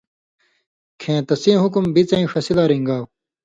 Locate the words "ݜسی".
2.31-2.53